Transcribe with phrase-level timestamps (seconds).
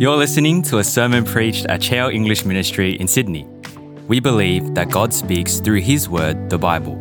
[0.00, 3.48] You're listening to a sermon preached at Cheil English Ministry in Sydney.
[4.06, 6.94] We believe that God speaks through His Word, the Bible.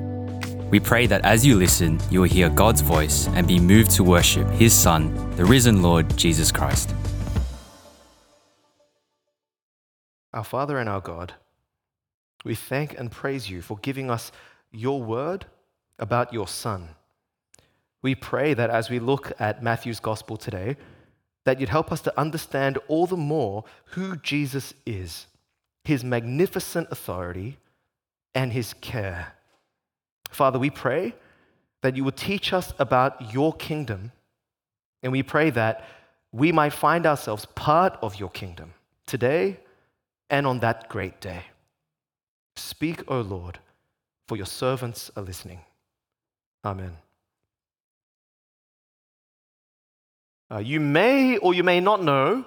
[0.72, 4.04] We pray that as you listen, you will hear God's voice and be moved to
[4.04, 6.92] worship His Son, the risen Lord Jesus Christ.
[10.34, 11.36] Our Father and our God,
[12.44, 14.32] we thank and praise you for giving us
[14.72, 15.46] your word
[16.00, 16.90] about your Son.
[18.02, 20.78] We pray that as we look at Matthew's Gospel today,
[21.48, 25.28] that you'd help us to understand all the more who Jesus is,
[25.86, 27.58] his magnificent authority,
[28.36, 29.32] and his care.
[30.30, 31.16] Father, we pray
[31.84, 34.12] that you would teach us about your kingdom,
[35.02, 35.86] and we pray that
[36.34, 38.74] we might find ourselves part of your kingdom
[39.06, 39.58] today
[40.30, 41.44] and on that great day.
[42.58, 43.60] Speak, O Lord,
[44.28, 45.62] for your servants are listening.
[46.66, 46.98] Amen.
[50.50, 52.46] Uh, you may or you may not know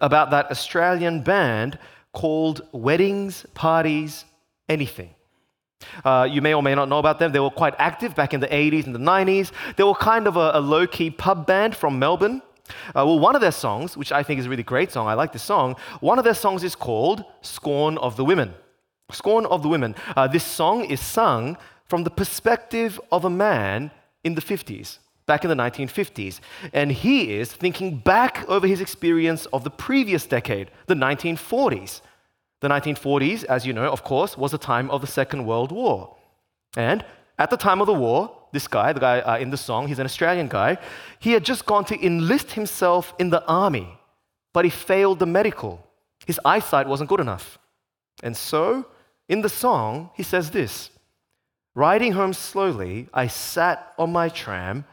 [0.00, 1.78] about that Australian band
[2.12, 4.24] called Weddings, Parties,
[4.68, 5.14] Anything.
[6.04, 7.32] Uh, you may or may not know about them.
[7.32, 9.50] They were quite active back in the 80s and the 90s.
[9.76, 12.40] They were kind of a, a low key pub band from Melbourne.
[12.88, 15.14] Uh, well, one of their songs, which I think is a really great song, I
[15.14, 18.54] like this song, one of their songs is called Scorn of the Women.
[19.10, 19.94] Scorn of the Women.
[20.16, 23.90] Uh, this song is sung from the perspective of a man
[24.24, 26.40] in the 50s back in the 1950s.
[26.72, 32.00] And he is thinking back over his experience of the previous decade, the 1940s.
[32.60, 36.16] The 1940s, as you know, of course, was the time of the Second World War.
[36.76, 37.04] And
[37.38, 39.98] at the time of the war, this guy, the guy uh, in the song, he's
[39.98, 40.78] an Australian guy,
[41.18, 43.98] he had just gone to enlist himself in the army,
[44.52, 45.84] but he failed the medical.
[46.26, 47.58] His eyesight wasn't good enough.
[48.22, 48.86] And so,
[49.28, 50.90] in the song, he says this
[51.74, 54.84] Riding home slowly, I sat on my tram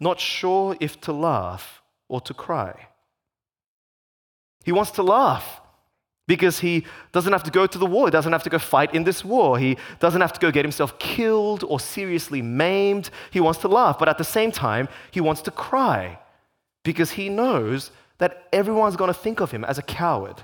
[0.00, 2.88] not sure if to laugh or to cry.
[4.64, 5.60] He wants to laugh
[6.26, 8.06] because he doesn't have to go to the war.
[8.06, 9.58] He doesn't have to go fight in this war.
[9.58, 13.10] He doesn't have to go get himself killed or seriously maimed.
[13.30, 16.18] He wants to laugh, but at the same time, he wants to cry
[16.84, 20.42] because he knows that everyone's going to think of him as a coward.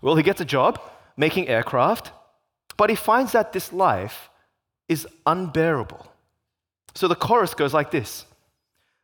[0.00, 0.80] Well, he gets a job
[1.16, 2.12] making aircraft,
[2.76, 4.30] but he finds that this life
[4.88, 6.06] is unbearable.
[6.94, 8.26] So the chorus goes like this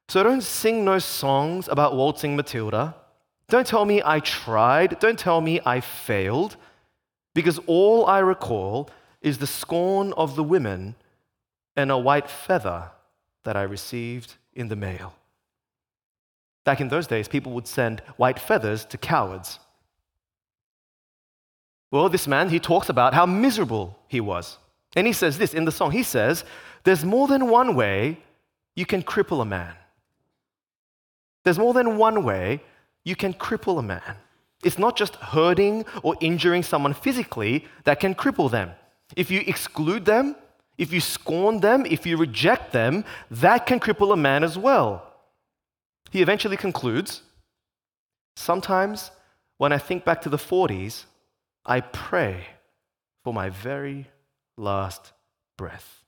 [0.09, 2.95] So don't sing no songs about waltzing Matilda.
[3.49, 5.01] Don't tell me I tried.
[5.01, 6.57] Don't tell me I failed.
[7.35, 8.91] Because all I recall
[9.21, 10.95] is the scorn of the women
[11.77, 12.91] and a white feather
[13.45, 15.15] that I received in the mail.
[16.65, 19.59] Back in those days, people would send white feathers to cowards.
[21.91, 24.59] Well, this man, he talks about how miserable he was.
[24.95, 25.93] And he says this in the song.
[25.93, 26.45] He says,
[26.85, 28.19] there's more than one way
[28.77, 29.75] you can cripple a man.
[31.45, 32.63] There's more than one way
[33.05, 34.17] you can cripple a man.
[34.63, 38.73] It's not just hurting or injuring someone physically that can cripple them.
[39.17, 40.37] If you exclude them,
[40.77, 45.07] if you scorn them, if you reject them, that can cripple a man as well.
[46.11, 47.23] He eventually concludes
[48.37, 49.11] Sometimes
[49.59, 51.05] when I think back to the 40s,
[51.67, 52.47] I pray
[53.23, 54.09] for my very
[54.57, 55.13] last
[55.59, 56.00] breath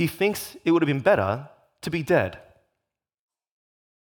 [0.00, 1.46] he thinks it would have been better
[1.82, 2.38] to be dead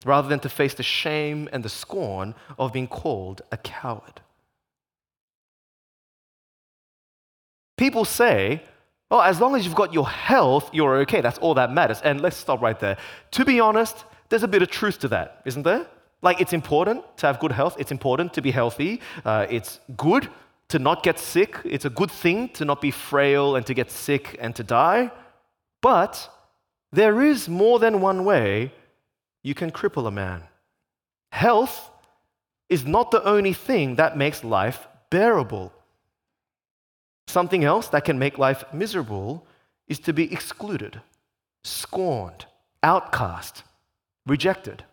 [0.05, 4.21] rather than to face the shame and the scorn of being called a coward.
[7.77, 8.63] People say,
[9.11, 11.21] oh, as long as you've got your health, you're okay.
[11.21, 12.01] That's all that matters.
[12.05, 12.97] And let's stop right there.
[13.33, 15.85] To be honest, there's a bit of truth to that, isn't there?
[16.23, 20.29] Like, it's important to have good health, it's important to be healthy, uh, it's good
[20.69, 23.91] to not get sick, it's a good thing to not be frail and to get
[23.91, 25.11] sick and to die.
[25.81, 26.31] But
[26.93, 28.73] there is more than one way
[29.43, 30.43] you can cripple a man.
[31.33, 31.91] Health
[32.69, 35.73] is not the only thing that makes life bearable.
[37.27, 39.47] Something else that can make life miserable
[39.87, 41.01] is to be excluded,
[41.65, 42.47] scorned,
[42.83, 43.63] outcast,
[44.27, 44.85] rejected.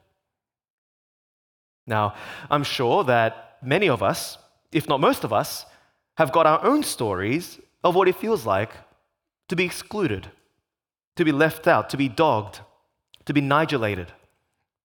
[1.88, 2.16] Now,
[2.50, 4.38] I'm sure that many of us,
[4.72, 5.66] if not most of us,
[6.18, 8.72] have got our own stories of what it feels like
[9.50, 10.28] to be excluded,
[11.16, 12.60] to be left out, to be dogged,
[13.26, 14.12] to be nigelated.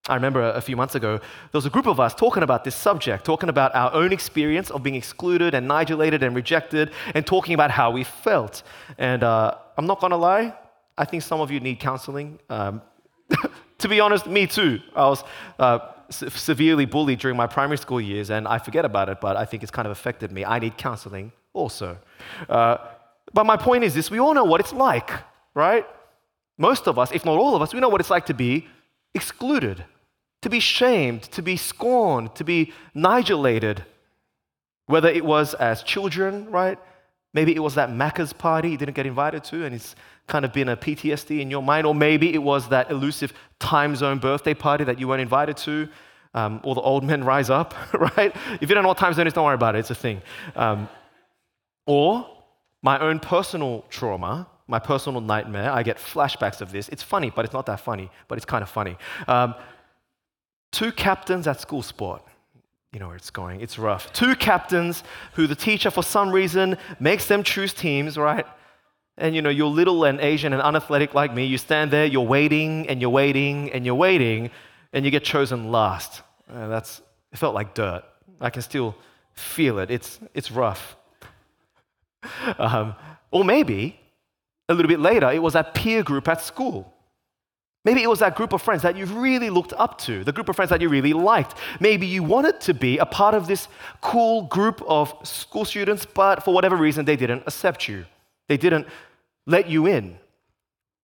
[0.08, 2.74] I remember a few months ago, there was a group of us talking about this
[2.74, 7.54] subject, talking about our own experience of being excluded and nigelated and rejected, and talking
[7.54, 8.62] about how we felt.
[8.96, 10.54] And uh, I'm not gonna lie,
[10.96, 12.38] I think some of you need counseling.
[12.48, 12.82] Um,
[13.78, 14.80] to be honest, me too.
[14.94, 15.22] I was
[15.58, 15.78] uh,
[16.10, 19.62] severely bullied during my primary school years, and I forget about it, but I think
[19.62, 20.44] it's kind of affected me.
[20.44, 21.98] I need counseling also.
[22.48, 22.78] Uh,
[23.32, 25.10] but my point is this we all know what it's like,
[25.54, 25.86] right?
[26.60, 28.68] Most of us, if not all of us, we know what it's like to be
[29.14, 29.82] excluded,
[30.42, 33.82] to be shamed, to be scorned, to be nigelated.
[34.84, 36.78] Whether it was as children, right?
[37.32, 39.96] Maybe it was that Macca's party you didn't get invited to, and it's
[40.26, 41.86] kind of been a PTSD in your mind.
[41.86, 45.88] Or maybe it was that elusive Timezone birthday party that you weren't invited to.
[46.34, 48.36] Um, or the old men rise up, right?
[48.60, 50.20] If you don't know what Timezone is, don't worry about it, it's a thing.
[50.54, 50.90] Um,
[51.86, 52.28] or
[52.82, 56.88] my own personal trauma, my personal nightmare, I get flashbacks of this.
[56.88, 58.96] It's funny, but it's not that funny, but it's kind of funny.
[59.26, 59.54] Um,
[60.70, 62.22] two captains at school sport.
[62.92, 63.60] You know where it's going.
[63.60, 64.12] It's rough.
[64.12, 68.46] Two captains who the teacher, for some reason, makes them choose teams, right?
[69.16, 71.44] And you know, you're little and Asian and unathletic like me.
[71.44, 74.50] You stand there, you're waiting and you're waiting and you're waiting,
[74.92, 76.22] and you get chosen last.
[76.52, 77.02] Uh, that's,
[77.32, 78.02] it felt like dirt.
[78.40, 78.96] I can still
[79.34, 79.90] feel it.
[79.90, 80.96] It's, it's rough.
[82.58, 82.94] Um,
[83.30, 83.99] or maybe
[84.70, 86.94] a little bit later, it was that peer group at school.
[87.84, 90.48] Maybe it was that group of friends that you've really looked up to, the group
[90.48, 91.54] of friends that you really liked.
[91.80, 93.68] Maybe you wanted to be a part of this
[94.02, 98.04] cool group of school students, but for whatever reason, they didn't accept you.
[98.48, 98.86] They didn't
[99.46, 100.18] let you in.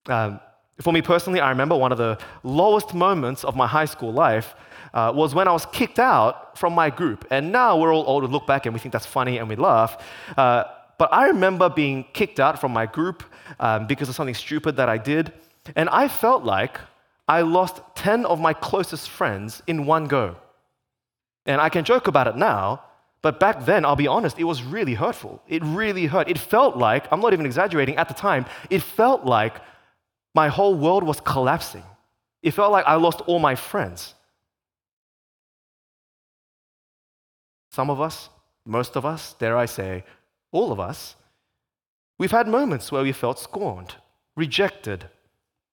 [0.07, 0.39] Um,
[0.81, 4.55] for me personally, I remember one of the lowest moments of my high school life
[4.93, 7.27] uh, was when I was kicked out from my group.
[7.31, 9.57] And now we're all old to look back and we think that's funny and we
[9.57, 9.97] laugh.
[10.37, 10.65] Uh,
[10.99, 13.23] but I remember being kicked out from my group
[13.61, 15.33] um, because of something stupid that I did.
[15.75, 16.81] And I felt like
[17.29, 20.37] I lost 10 of my closest friends in one go.
[21.45, 22.83] And I can joke about it now,
[23.23, 25.43] but back then, I'll be honest, it was really hurtful.
[25.49, 26.29] It really hurt.
[26.29, 29.61] It felt like, I'm not even exaggerating, at the time, it felt like
[30.35, 31.83] my whole world was collapsing.
[32.43, 34.15] It felt like I lost all my friends.
[37.71, 38.29] Some of us,
[38.65, 40.05] most of us, dare I say,
[40.53, 41.17] all of us,
[42.19, 43.97] we've had moments where we felt scorned,
[44.37, 45.09] rejected,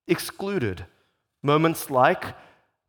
[0.07, 0.85] excluded.
[1.41, 2.35] Moments like,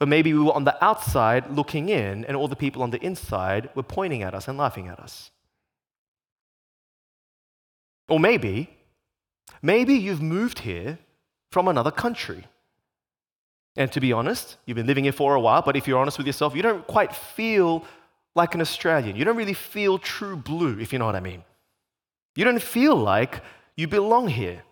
[0.01, 3.05] or maybe we were on the outside looking in, and all the people on the
[3.05, 5.31] inside were pointing at us and laughing at us.
[8.09, 8.71] Or maybe,
[9.63, 10.99] maybe you've moved here
[11.51, 12.45] from another country.
[13.77, 16.19] And to be honest, you've been living here for a while, but if you're honest
[16.19, 17.85] with yourself, you don't quite feel
[18.37, 19.17] like an Australian.
[19.17, 21.43] You don't really feel true blue, if you know what I mean.
[22.37, 23.43] You don't feel like
[23.77, 24.63] you belong here.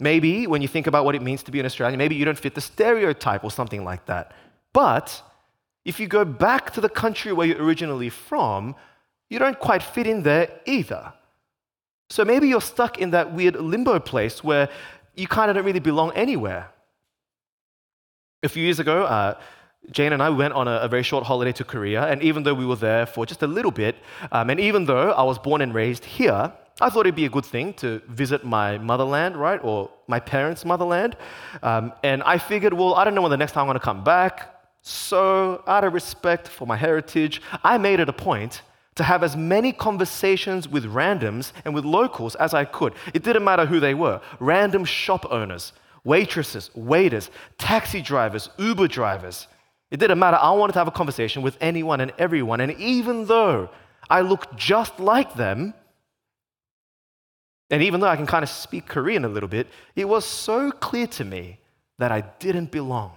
[0.00, 2.38] Maybe when you think about what it means to be an Australian, maybe you don't
[2.38, 4.32] fit the stereotype or something like that.
[4.72, 5.22] But
[5.84, 8.74] if you go back to the country where you're originally from,
[9.30, 11.12] you don't quite fit in there either.
[12.10, 14.68] So maybe you're stuck in that weird limbo place where
[15.14, 16.70] you kind of don't really belong anywhere.
[18.42, 19.34] A few years ago, uh,
[19.90, 22.54] Jane and I went on a, a, very short holiday to Korea, and even though
[22.54, 23.96] we were there for just a little bit,
[24.32, 27.30] um, and even though I was born and raised here, I thought it'd be a
[27.30, 31.16] good thing to visit my motherland, right, or my parents' motherland.
[31.62, 33.84] Um, and I figured, well, I don't know when the next time I'm going to
[33.84, 34.50] come back.
[34.82, 38.62] So, out of respect for my heritage, I made it a point
[38.96, 42.94] to have as many conversations with randoms and with locals as I could.
[43.12, 45.72] It didn't matter who they were random shop owners,
[46.04, 49.46] waitresses, waiters, taxi drivers, Uber drivers.
[49.90, 50.38] It didn't matter.
[50.40, 52.60] I wanted to have a conversation with anyone and everyone.
[52.60, 53.70] And even though
[54.10, 55.74] I looked just like them,
[57.70, 60.70] and even though I can kind of speak Korean a little bit, it was so
[60.70, 61.58] clear to me
[61.98, 63.12] that I didn't belong.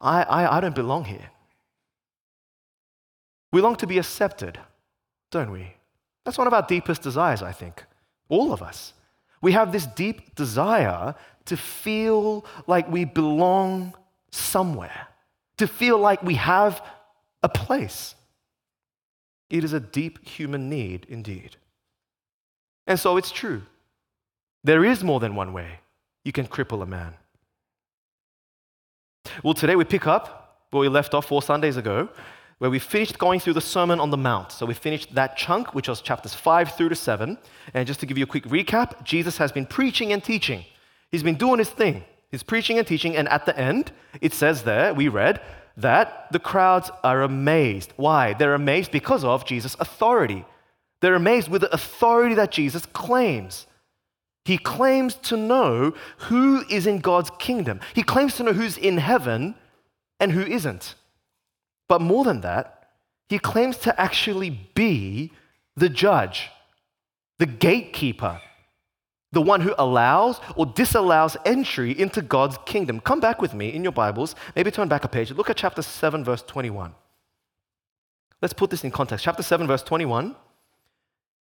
[0.00, 1.30] I, I, I don't belong here.
[3.52, 4.58] We long to be accepted,
[5.30, 5.74] don't we?
[6.24, 7.84] That's one of our deepest desires, I think.
[8.28, 8.94] All of us.
[9.40, 11.14] We have this deep desire
[11.46, 13.94] to feel like we belong
[14.30, 15.08] somewhere,
[15.58, 16.82] to feel like we have
[17.42, 18.14] a place.
[19.50, 21.56] It is a deep human need indeed.
[22.86, 23.62] And so it's true.
[24.64, 25.80] There is more than one way
[26.24, 27.14] you can cripple a man.
[29.42, 32.08] Well, today we pick up where we left off four Sundays ago,
[32.58, 34.52] where we finished going through the Sermon on the Mount.
[34.52, 37.36] So we finished that chunk, which was chapters 5 through to 7.
[37.74, 40.64] And just to give you a quick recap, Jesus has been preaching and teaching.
[41.10, 42.04] He's been doing his thing.
[42.30, 43.16] He's preaching and teaching.
[43.16, 43.90] And at the end,
[44.20, 45.40] it says there, we read,
[45.76, 47.92] that the crowds are amazed.
[47.96, 48.32] Why?
[48.32, 50.44] They're amazed because of Jesus' authority.
[51.00, 53.66] They're amazed with the authority that Jesus claims.
[54.44, 57.80] He claims to know who is in God's kingdom.
[57.94, 59.54] He claims to know who's in heaven
[60.18, 60.94] and who isn't.
[61.88, 62.90] But more than that,
[63.28, 65.32] he claims to actually be
[65.76, 66.50] the judge,
[67.38, 68.40] the gatekeeper,
[69.30, 73.00] the one who allows or disallows entry into God's kingdom.
[73.00, 74.34] Come back with me in your Bibles.
[74.54, 75.30] Maybe turn back a page.
[75.30, 76.94] Look at chapter 7, verse 21.
[78.42, 79.24] Let's put this in context.
[79.24, 80.34] Chapter 7, verse 21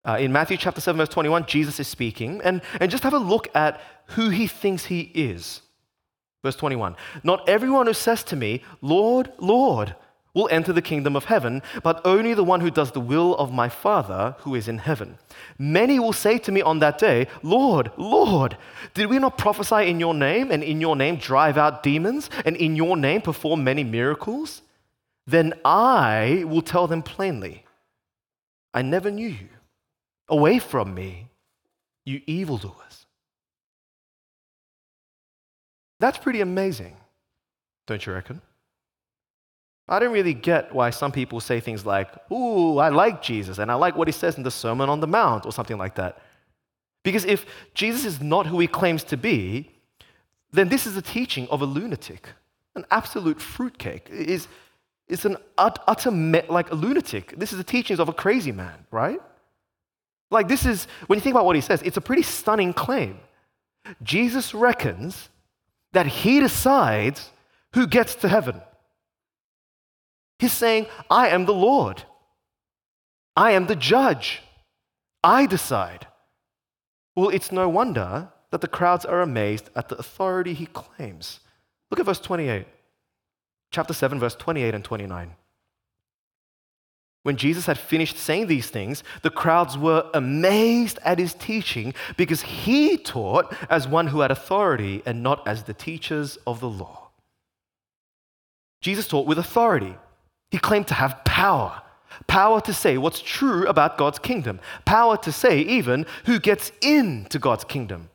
[0.07, 3.19] uh, in Matthew chapter 7, verse 21, Jesus is speaking, and, and just have a
[3.19, 5.63] look at who he thinks he is.
[6.43, 6.95] Verse 21
[7.25, 9.97] Not everyone who says to me, Lord, Lord,
[10.33, 13.53] will enter the kingdom of heaven, but only the one who does the will of
[13.53, 15.19] my Father who is in heaven.
[15.59, 18.57] Many will say to me on that day, Lord, Lord,
[18.93, 22.55] did we not prophesy in your name, and in your name drive out demons, and
[22.55, 24.63] in your name perform many miracles?
[25.27, 27.65] Then I will tell them plainly,
[28.73, 29.49] I never knew you.
[30.29, 31.29] Away from me,
[32.05, 33.07] you evildoers.
[35.99, 36.97] That's pretty amazing,
[37.87, 38.43] don't you reckon?
[39.89, 43.71] I don't really get why some people say things like, Ooh, I like Jesus and
[43.71, 46.19] I like what he says in the Sermon on the Mount or something like that.
[47.05, 49.71] Because if Jesus is not who he claims to be,
[50.51, 52.29] then this is a teaching of a lunatic,
[52.75, 54.09] an absolute fruitcake.
[54.11, 54.49] It is
[55.09, 56.11] it's an utter,
[56.49, 57.35] like a lunatic.
[57.37, 59.21] This is the teachings of a crazy man, right?
[60.31, 63.21] Like this is when you think about what he says, it's a pretty stunning claim.
[64.03, 65.29] Jesus reckons
[65.93, 67.31] that he decides
[67.75, 68.61] who gets to heaven.
[70.39, 72.03] He's saying, I am the Lord.
[73.37, 74.43] I am the judge.
[75.23, 76.07] I decide.
[77.15, 81.41] Well, it's no wonder that the crowds are amazed at the authority he claims.
[81.91, 82.67] Look at verse 28,
[83.71, 85.35] chapter 7, verse 28 and 29.
[87.27, 92.43] When Jesus had finished saying these things, the crowds were amazed at his teaching because
[92.43, 97.09] he taught as one who had authority and not as the teachers of the law.
[98.81, 99.97] Jesus taught with authority.
[100.53, 101.83] He claimed to have power
[102.29, 107.41] power to say what's true about God's kingdom, power to say even who gets into
[107.41, 108.09] God's kingdom.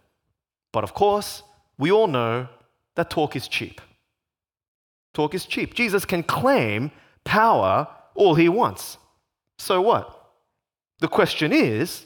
[0.72, 1.44] But of course,
[1.78, 2.48] we all know
[2.96, 3.82] that talk is cheap.
[5.14, 5.74] Talk is cheap.
[5.74, 6.92] Jesus can claim
[7.26, 8.98] power all he wants.
[9.62, 10.06] So what?
[11.00, 12.06] The question is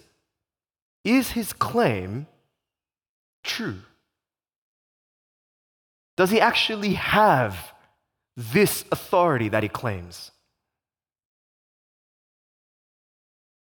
[1.03, 2.25] is his claim
[3.43, 3.81] true?
[6.17, 7.73] Does he actually have
[8.37, 10.31] this authority that he claims.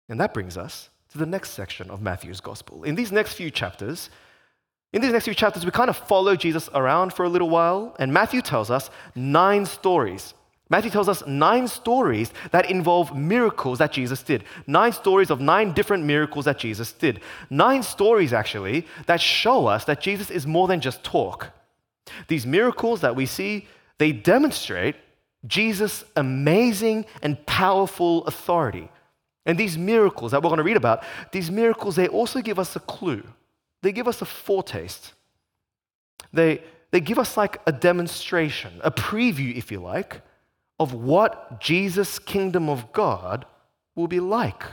[0.09, 2.83] And that brings us to the next section of Matthew's gospel.
[2.83, 4.09] In these next few chapters,
[4.93, 7.95] in these next few chapters, we kind of follow Jesus around for a little while,
[7.99, 10.33] and Matthew tells us nine stories.
[10.69, 14.43] Matthew tells us nine stories that involve miracles that Jesus did.
[14.65, 17.21] Nine stories of nine different miracles that Jesus did.
[17.49, 21.51] Nine stories, actually, that show us that Jesus is more than just talk.
[22.27, 24.95] These miracles that we see they demonstrate
[25.45, 28.89] Jesus' amazing and powerful authority.
[29.45, 32.75] And these miracles that we're going to read about, these miracles, they also give us
[32.75, 33.23] a clue.
[33.81, 35.13] They give us a foretaste.
[36.33, 40.21] They, they give us like a demonstration, a preview, if you like,
[40.79, 43.45] of what Jesus' kingdom of God
[43.95, 44.63] will be like.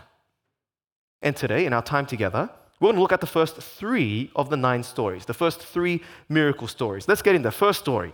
[1.23, 4.51] And today, in our time together, we're going to look at the first three of
[4.51, 7.09] the nine stories, the first three miracle stories.
[7.09, 8.13] Let's get in the first story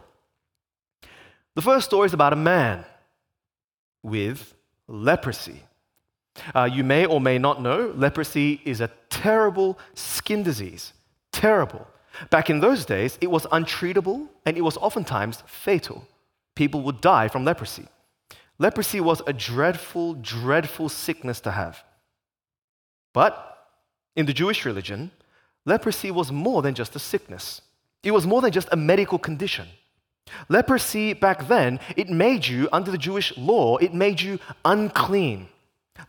[1.55, 2.85] the first story is about a man
[4.03, 4.55] with
[4.87, 5.63] leprosy.
[6.55, 10.93] Uh, you may or may not know leprosy is a terrible skin disease.
[11.33, 11.87] Terrible.
[12.31, 16.07] Back in those days, it was untreatable and it was oftentimes fatal.
[16.61, 17.87] People would die from leprosy.
[18.59, 21.83] Leprosy was a dreadful, dreadful sickness to have.
[23.15, 23.33] But
[24.15, 25.11] in the Jewish religion,
[25.65, 27.63] leprosy was more than just a sickness,
[28.03, 29.69] it was more than just a medical condition.
[30.51, 35.49] Leprosy back then, it made you, under the Jewish law, it made you unclean.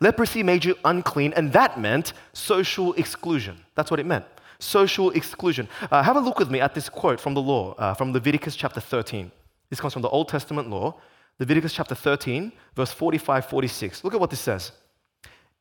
[0.01, 3.55] Leprosy made you unclean, and that meant social exclusion.
[3.75, 4.25] That's what it meant.
[4.60, 5.70] Social exclusion.
[5.89, 8.58] Uh, have a look with me at this quote from the law, uh, from Leviticus
[8.58, 9.31] chapter 13.
[9.72, 11.00] This comes from the Old Testament law,
[11.40, 14.04] Leviticus chapter 13, verse 45 46.
[14.04, 14.74] Look at what this says.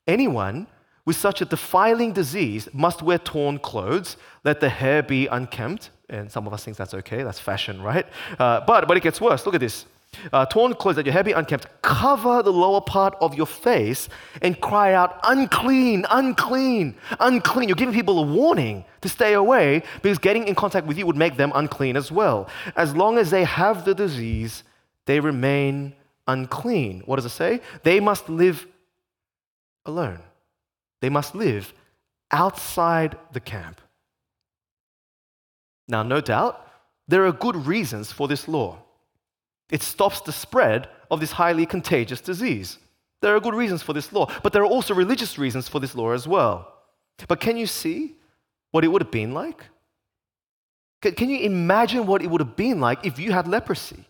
[0.07, 0.67] Anyone
[1.07, 6.31] with such a defiling disease must wear torn clothes, let the hair be unkempt, and
[6.31, 8.05] some of us think that's okay, that's fashion, right?
[8.39, 9.47] Uh, but, but it gets worse.
[9.47, 9.87] Look at this.
[10.33, 14.09] Uh, torn clothes that your hair be unkempt, cover the lower part of your face
[14.43, 17.69] and cry out, unclean, unclean, unclean.
[17.69, 21.17] You're giving people a warning to stay away because getting in contact with you would
[21.17, 22.49] make them unclean as well.
[22.77, 24.63] As long as they have the disease,
[25.07, 25.95] they remain
[26.27, 27.03] unclean.
[27.07, 27.61] What does it say?
[27.83, 28.67] They must live
[29.87, 30.21] alone,
[31.01, 31.73] they must live
[32.31, 33.81] outside the camp.
[35.89, 36.69] Now, no doubt,
[37.09, 38.79] there are good reasons for this law.
[39.71, 42.79] It stops the spread of this highly contagious disease.
[43.21, 45.95] There are good reasons for this law, but there are also religious reasons for this
[45.95, 46.73] law as well.
[47.29, 48.17] But can you see
[48.71, 49.65] what it would have been like?
[51.03, 54.05] Can you imagine what it would have been like if you had leprosy?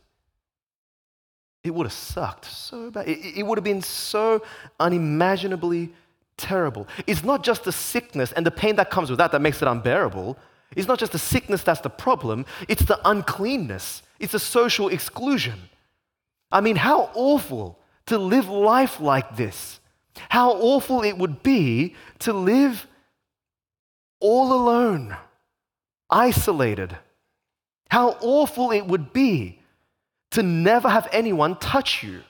[1.62, 3.08] It would have sucked so bad.
[3.08, 4.42] It, would have been so
[4.78, 5.92] unimaginably
[6.36, 6.88] terrible.
[7.06, 9.68] It's not just the sickness and the pain that comes with that that makes it
[9.68, 10.38] unbearable.
[10.74, 15.58] It's not just the sickness that's the problem, it's the uncleanness, it's a social exclusion.
[16.52, 19.80] I mean, how awful to live life like this.
[20.28, 22.86] How awful it would be to live
[24.20, 25.16] all alone,
[26.10, 26.96] isolated.
[27.90, 29.60] How awful it would be
[30.32, 32.20] to never have anyone touch you.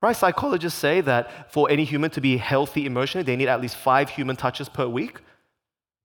[0.00, 0.16] Right?
[0.16, 4.08] Psychologists say that for any human to be healthy emotionally, they need at least five
[4.08, 5.18] human touches per week.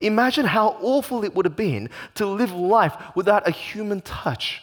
[0.00, 4.62] Imagine how awful it would have been to live life without a human touch.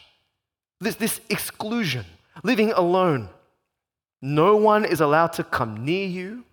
[0.84, 2.06] This, this exclusion,
[2.44, 3.30] living alone.
[4.22, 6.44] No one is allowed to come near you.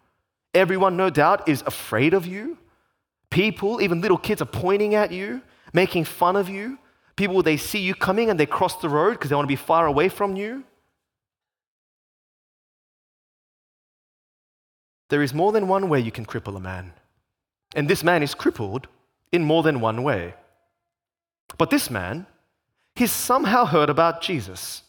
[0.55, 2.57] Everyone, no doubt, is afraid of you.
[3.31, 6.79] People, even little kids, are pointing at you, making fun of you.
[7.17, 9.57] People, they see you coming and they cross the road because they want to be
[9.57, 10.63] far away from you.
[15.09, 16.93] There is more than one way you can cripple a man.
[17.75, 18.87] And this man is crippled
[19.33, 20.35] in more than one way.
[21.59, 22.27] But this man,
[23.01, 24.83] he's somehow heard about Jesus.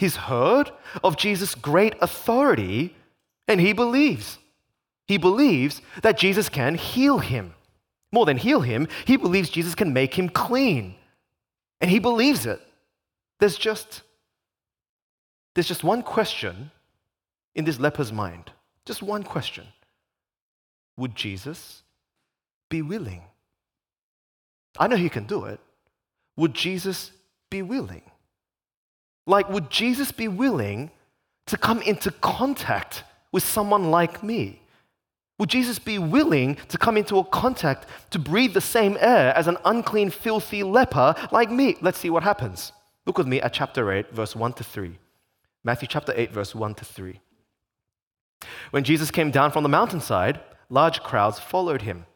[0.00, 0.72] He's heard
[1.04, 2.96] of Jesus' great authority
[3.46, 4.38] and he believes.
[5.06, 7.54] He believes that Jesus can heal him.
[8.10, 10.96] More than heal him, he believes Jesus can make him clean.
[11.80, 12.60] And he believes it.
[13.38, 14.02] There's just
[15.54, 16.72] there's just one question
[17.54, 18.50] in this leper's mind.
[18.84, 19.64] Just one question.
[20.96, 21.84] Would Jesus
[22.68, 23.22] be willing?
[24.76, 25.60] I know he can do it.
[26.36, 27.12] Would Jesus
[27.54, 28.02] be willing?
[29.26, 30.90] Like, would Jesus be willing
[31.46, 34.42] to come into contact with someone like me?
[35.38, 39.46] Would Jesus be willing to come into a contact to breathe the same air as
[39.46, 41.76] an unclean, filthy leper like me?
[41.80, 42.72] Let's see what happens.
[43.06, 44.98] Look with me at chapter 8, verse 1 to 3.
[45.62, 47.20] Matthew chapter 8, verse 1 to 3.
[48.72, 52.06] When Jesus came down from the mountainside, large crowds followed him.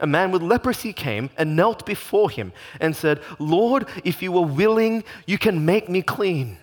[0.00, 4.46] A man with leprosy came and knelt before him and said, Lord, if you are
[4.46, 6.58] willing, you can make me clean.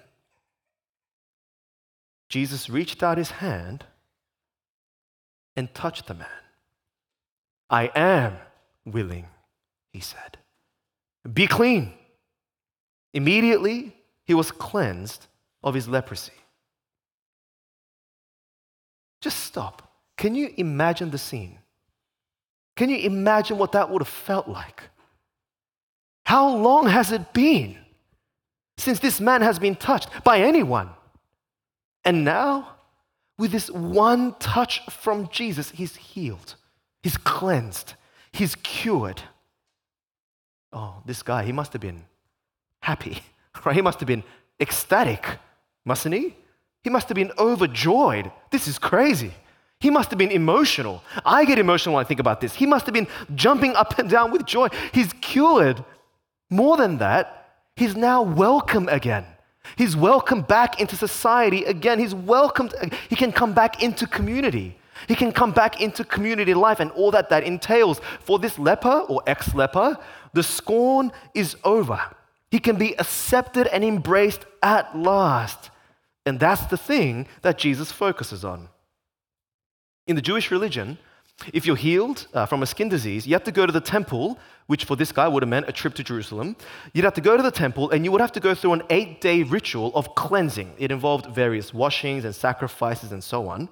[2.29, 3.86] Jesus reached out his hand
[5.56, 6.28] and touched the man.
[7.69, 8.38] I am
[8.86, 9.28] willing,
[9.91, 10.38] he said.
[11.32, 11.93] Be clean.
[13.13, 13.95] Immediately,
[14.26, 15.28] he was cleansed
[15.63, 16.34] of his leprosy.
[19.21, 19.91] Just stop.
[20.17, 21.60] Can you imagine the scene?
[22.78, 24.84] Can you imagine what that would have felt like?
[26.26, 27.76] How long has it been
[28.78, 30.90] since this man has been touched by anyone?
[32.06, 32.76] And now,
[33.40, 36.56] with this one touch from Jesus, he's healed,
[37.02, 37.96] he's cleansed,
[38.32, 39.24] he's cured.
[40.72, 42.06] Oh, this guy, he must have been
[42.82, 43.20] happy,
[43.66, 43.76] right?
[43.76, 44.24] He must have been
[44.60, 45.26] ecstatic,
[45.84, 46.36] mustn't he?
[46.84, 48.32] He must have been overjoyed.
[48.52, 49.32] This is crazy.
[49.80, 51.04] He must have been emotional.
[51.26, 52.56] I get emotional when I think about this.
[52.56, 54.70] He must have been jumping up and down with joy.
[54.92, 55.84] He's cured.
[56.50, 59.26] More than that, he's now welcome again.
[59.76, 62.00] He's welcome back into society again.
[62.00, 62.74] He's welcomed.
[63.10, 64.78] He can come back into community.
[65.08, 68.02] He can come back into community life and all that that entails.
[68.22, 69.98] For this leper or ex leper,
[70.34, 72.02] the scorn is over.
[72.50, 75.70] He can be accepted and embraced at last.
[76.26, 78.70] And that's the thing that Jesus focuses on.
[80.08, 80.98] In the Jewish religion,
[81.54, 84.39] if you're healed uh, from a skin disease, you have to go to the temple,
[84.65, 86.56] which for this guy would have meant a trip to Jerusalem.
[86.93, 88.84] You'd have to go to the temple and you would have to go through an
[88.89, 90.74] eight day ritual of cleansing.
[90.78, 93.70] It involved various washings and sacrifices and so on.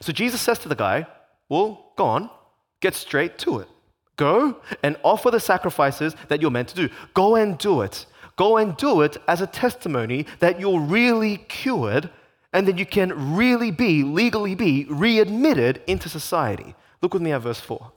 [0.00, 1.06] So Jesus says to the guy,
[1.48, 2.30] Well, go on,
[2.80, 3.68] get straight to it.
[4.16, 6.88] Go and offer the sacrifices that you're meant to do.
[7.14, 8.06] Go and do it.
[8.36, 12.10] Go and do it as a testimony that you're really cured
[12.52, 16.74] and then you can really be, legally be, readmitted into society.
[17.02, 17.92] Look with me at verse 4.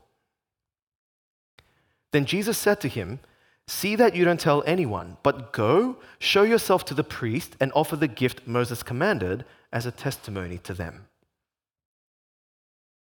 [2.11, 3.19] Then Jesus said to him,
[3.67, 7.95] See that you don't tell anyone, but go, show yourself to the priest, and offer
[7.95, 11.05] the gift Moses commanded as a testimony to them.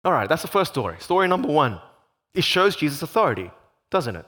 [0.05, 0.97] All right, that's the first story.
[0.99, 1.79] Story number one.
[2.35, 3.49] It shows Jesus' authority,
[3.89, 4.25] doesn't it?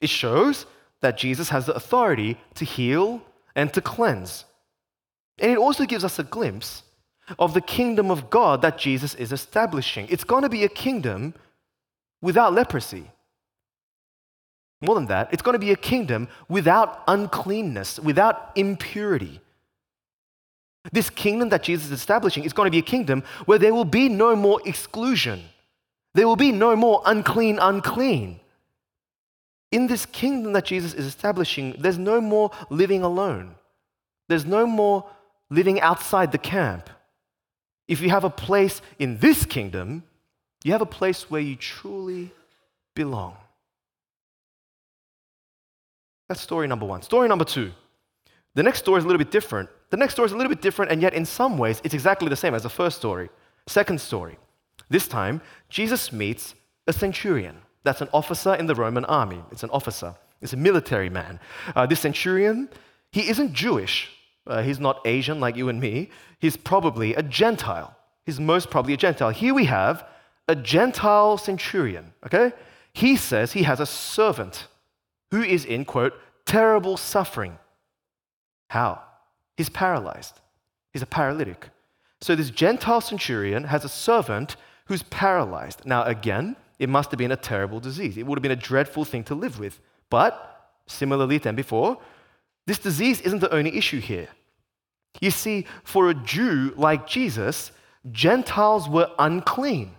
[0.00, 0.66] It shows
[1.00, 3.22] that Jesus has the authority to heal
[3.54, 4.44] and to cleanse.
[5.38, 6.82] And it also gives us a glimpse
[7.38, 10.06] of the kingdom of God that Jesus is establishing.
[10.10, 11.34] It's going to be a kingdom
[12.20, 13.10] without leprosy.
[14.80, 19.40] More than that, it's going to be a kingdom without uncleanness, without impurity.
[20.92, 23.86] This kingdom that Jesus is establishing is going to be a kingdom where there will
[23.86, 25.42] be no more exclusion.
[26.12, 28.40] There will be no more unclean, unclean.
[29.72, 33.54] In this kingdom that Jesus is establishing, there's no more living alone.
[34.28, 35.06] There's no more
[35.50, 36.90] living outside the camp.
[37.86, 40.04] If you have a place in this kingdom,
[40.64, 42.32] you have a place where you truly
[42.94, 43.36] belong.
[46.28, 47.02] That's story number one.
[47.02, 47.72] Story number two
[48.54, 49.68] The next story is a little bit different.
[49.90, 52.28] The next story is a little bit different, and yet in some ways, it's exactly
[52.28, 53.28] the same as the first story.
[53.66, 54.38] Second story.
[54.88, 56.54] This time, Jesus meets
[56.86, 57.56] a centurion.
[57.84, 59.42] That's an officer in the Roman army.
[59.52, 61.38] It's an officer, it's a military man.
[61.76, 62.68] Uh, this centurion,
[63.12, 64.10] he isn't Jewish.
[64.46, 66.10] Uh, he's not Asian like you and me.
[66.38, 67.96] He's probably a Gentile.
[68.26, 69.30] He's most probably a Gentile.
[69.30, 70.06] Here we have
[70.48, 72.52] a Gentile centurion, okay?
[72.92, 74.66] He says he has a servant
[75.30, 76.14] who is in, quote,
[76.46, 77.58] terrible suffering.
[78.68, 79.02] How?
[79.56, 80.40] He's paralyzed.
[80.92, 81.70] He's a paralytic.
[82.20, 85.84] So this Gentile centurion has a servant who's paralyzed.
[85.84, 88.16] Now, again, it must have been a terrible disease.
[88.16, 89.80] It would have been a dreadful thing to live with.
[90.10, 91.98] But, similarly than before,
[92.66, 94.28] this disease isn't the only issue here.
[95.20, 97.72] You see, for a Jew like Jesus,
[98.10, 99.92] Gentiles were unclean.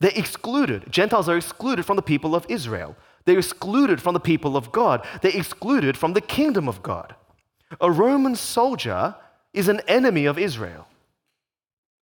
[0.00, 0.90] They're excluded.
[0.90, 2.96] Gentiles are excluded from the people of Israel.
[3.24, 5.06] They're excluded from the people of God.
[5.22, 7.14] They're excluded from the kingdom of God.
[7.80, 9.14] A Roman soldier
[9.52, 10.86] is an enemy of Israel.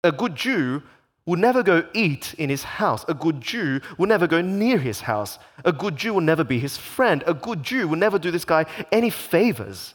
[0.03, 0.83] A good Jew
[1.25, 3.05] will never go eat in his house.
[3.09, 5.39] A good Jew will never go near his house.
[5.65, 7.23] A good Jew will never be his friend.
[7.27, 9.95] A good Jew will never do this guy any favors.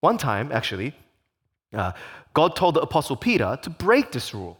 [0.00, 0.94] One time, actually,
[1.72, 1.92] uh,
[2.34, 4.58] God told the Apostle Peter to break this rule.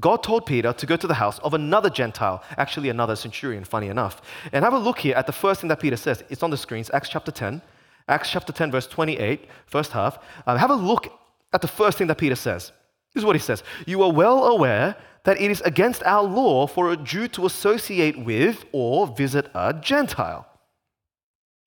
[0.00, 3.88] God told Peter to go to the house of another Gentile, actually another centurion, funny
[3.88, 4.22] enough.
[4.52, 6.24] And have a look here at the first thing that Peter says.
[6.30, 7.60] It's on the screens, Acts chapter 10.
[8.08, 10.18] Acts chapter 10, verse 28, first half.
[10.46, 11.08] Uh, have a look
[11.52, 12.72] at the first thing that Peter says.
[13.14, 16.66] This is what he says You are well aware that it is against our law
[16.66, 20.46] for a Jew to associate with or visit a Gentile.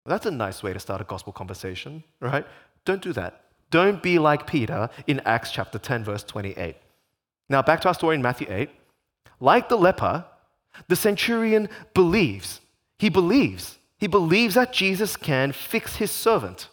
[0.05, 2.45] That's a nice way to start a gospel conversation, right?
[2.85, 3.41] Don't do that.
[3.69, 6.75] Don't be like Peter in Acts chapter 10, verse 28.
[7.49, 8.69] Now, back to our story in Matthew 8.
[9.39, 10.25] Like the leper,
[10.87, 12.61] the centurion believes.
[12.99, 13.77] He believes.
[13.97, 16.67] He believes that Jesus can fix his servant.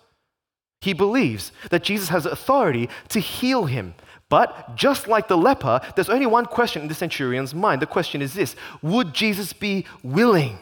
[0.80, 3.94] He believes that Jesus has authority to heal him.
[4.28, 7.82] But just like the leper, there's only one question in the centurion's mind.
[7.82, 10.58] The question is this Would Jesus be willing?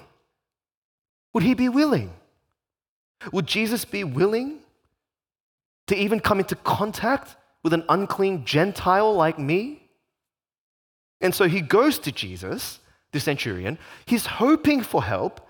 [1.35, 2.13] Would he be willing?
[3.33, 4.61] Would Jesus be willing
[5.87, 9.83] to even come into contact with an unclean Gentile like me?
[11.21, 12.79] And so he goes to Jesus,
[13.13, 13.77] the centurion.
[14.07, 15.47] He's hoping for help,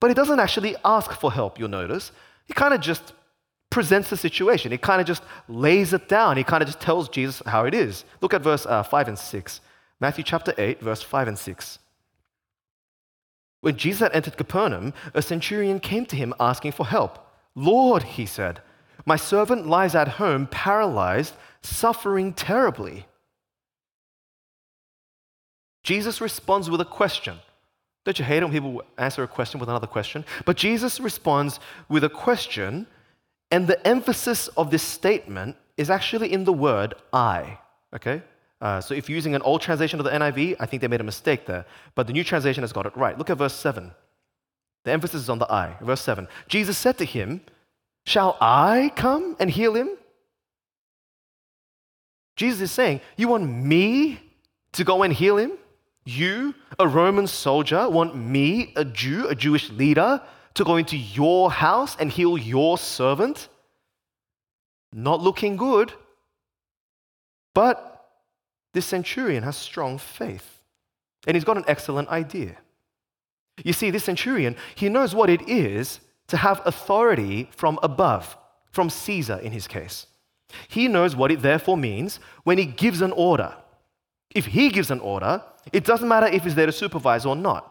[0.00, 2.10] but he doesn't actually ask for help, you'll notice.
[2.46, 3.12] He kind of just
[3.70, 4.72] presents the situation.
[4.72, 6.36] He kind of just lays it down.
[6.36, 8.04] He kind of just tells Jesus how it is.
[8.20, 9.60] Look at verse uh, 5 and 6.
[10.00, 11.78] Matthew chapter 8, verse 5 and 6.
[13.60, 17.26] When Jesus had entered Capernaum, a centurion came to him asking for help.
[17.54, 18.60] Lord, he said,
[19.06, 23.06] my servant lies at home, paralyzed, suffering terribly.
[25.82, 27.38] Jesus responds with a question.
[28.04, 30.24] Don't you hate it when people answer a question with another question?
[30.44, 32.86] But Jesus responds with a question,
[33.50, 37.58] and the emphasis of this statement is actually in the word I.
[37.94, 38.22] Okay?
[38.60, 41.00] Uh, so if you're using an old translation of the NIV, I think they made
[41.00, 41.64] a mistake there.
[41.94, 43.16] But the new translation has got it right.
[43.16, 43.90] Look at verse 7.
[44.84, 45.76] The emphasis is on the I.
[45.80, 46.28] Verse 7.
[46.48, 47.40] Jesus said to him,
[48.04, 49.90] Shall I come and heal him?
[52.36, 54.20] Jesus is saying, You want me
[54.72, 55.52] to go and heal him?
[56.04, 60.22] You, a Roman soldier, want me, a Jew, a Jewish leader,
[60.54, 63.48] to go into your house and heal your servant?
[64.92, 65.92] Not looking good.
[67.54, 68.08] But
[68.72, 70.62] this centurion has strong faith,
[71.26, 72.56] and he's got an excellent idea.
[73.64, 78.36] You see, this centurion, he knows what it is to have authority from above,
[78.70, 80.06] from Caesar in his case.
[80.68, 83.54] He knows what it therefore means when he gives an order.
[84.34, 87.69] If he gives an order, it doesn't matter if he's there to supervise or not.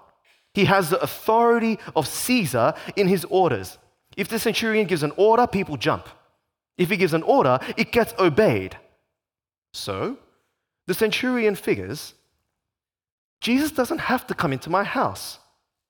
[0.60, 3.78] He has the authority of Caesar in his orders.
[4.17, 6.10] If the centurion gives an order, people jump.
[6.78, 8.76] If he gives an order, it gets obeyed.
[9.72, 10.17] So,
[10.86, 12.13] the centurion figures
[13.39, 15.39] Jesus doesn't have to come into my house.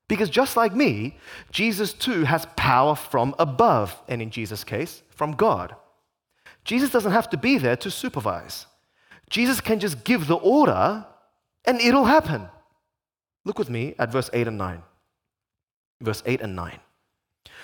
[0.08, 1.18] Because just like me,
[1.52, 5.76] Jesus too has power from above, and in Jesus' case, from God.
[6.64, 8.68] Jesus doesn't have to be there to supervise.
[9.32, 11.08] Jesus can just give the order
[11.66, 12.50] and it'll happen.
[13.50, 14.84] Look with me at verse 8 and 9.
[16.02, 16.80] Verse 8 and 9.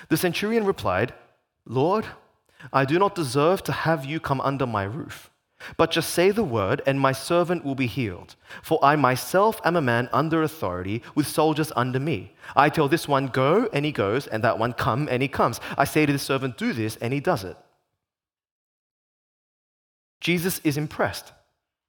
[0.09, 1.13] The centurion replied,
[1.63, 2.07] Lord,
[2.73, 5.29] I do not deserve to have you come under my roof.
[5.77, 8.35] But just say the word, and my servant will be healed.
[8.63, 12.33] For I myself am a man under authority, with soldiers under me.
[12.55, 15.61] I tell this one, Go, and he goes, and that one, Come, and he comes.
[15.77, 17.57] I say to the servant, Do this, and he does it.
[20.19, 21.31] Jesus is impressed.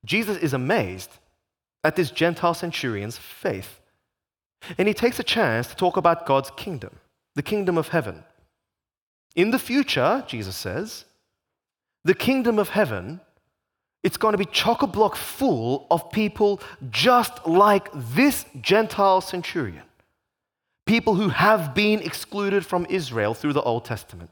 [0.04, 1.12] Jesus is amazed
[1.82, 3.80] at this Gentile centurion's faith.
[4.79, 6.97] And he takes a chance to talk about God's kingdom,
[7.35, 8.25] the kingdom of heaven.
[9.35, 11.05] In the future, Jesus says,
[12.05, 13.21] the kingdom of heaven,
[14.03, 19.83] it's going to be chock a block full of people just like this Gentile centurion.
[20.87, 24.31] People who have been excluded from Israel through the Old Testament.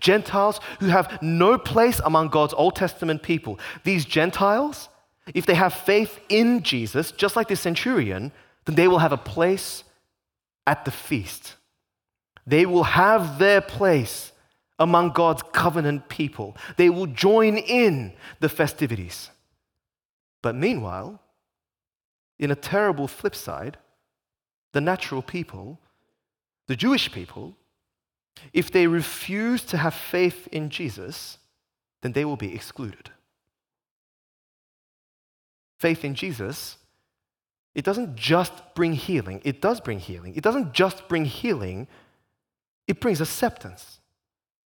[0.00, 3.58] Gentiles who have no place among God's Old Testament people.
[3.84, 4.88] These Gentiles,
[5.34, 8.32] if they have faith in Jesus, just like the centurion,
[8.64, 9.84] then they will have a place
[10.66, 11.54] at the feast.
[12.46, 14.32] They will have their place
[14.78, 16.56] among God's covenant people.
[16.76, 19.30] They will join in the festivities.
[20.42, 21.20] But meanwhile,
[22.38, 23.78] in a terrible flip side,
[24.72, 25.78] the natural people,
[26.66, 27.56] the Jewish people,
[28.52, 31.38] if they refuse to have faith in Jesus,
[32.02, 33.10] then they will be excluded.
[35.78, 36.76] Faith in Jesus,
[37.74, 40.34] it doesn't just bring healing, it does bring healing.
[40.36, 41.88] It doesn't just bring healing,
[42.86, 44.00] it brings acceptance,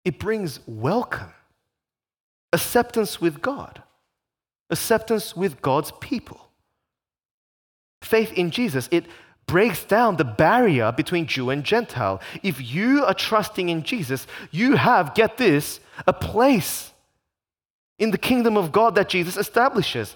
[0.03, 1.33] it brings welcome,
[2.53, 3.81] acceptance with God,
[4.69, 6.39] acceptance with God's people.
[8.01, 9.05] Faith in Jesus, it
[9.47, 12.21] breaks down the barrier between Jew and Gentile.
[12.43, 16.91] If you are trusting in Jesus, you have, get this, a place
[17.97, 20.15] in the kingdom of God that Jesus establishes.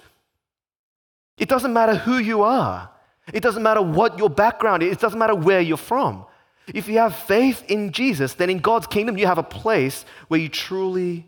[1.40, 2.90] It doesn't matter who you are,
[3.34, 6.26] it doesn't matter what your background is, it doesn't matter where you're from.
[6.74, 10.40] If you have faith in Jesus, then in God's kingdom, you have a place where
[10.40, 11.26] you truly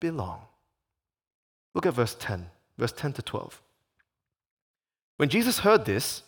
[0.00, 0.40] belong.
[1.72, 3.62] Look at verse 10, verse 10 to 12.
[5.16, 6.22] When Jesus heard this,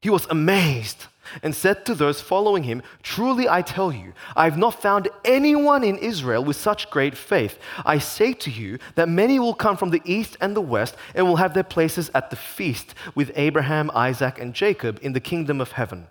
[0.00, 1.06] he was amazed
[1.42, 5.84] and said to those following him, Truly I tell you, I have not found anyone
[5.84, 7.58] in Israel with such great faith.
[7.84, 11.26] I say to you that many will come from the east and the west and
[11.26, 15.60] will have their places at the feast with Abraham, Isaac, and Jacob in the kingdom
[15.60, 16.08] of heaven.